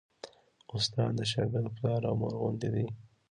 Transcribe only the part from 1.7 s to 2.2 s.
پلار او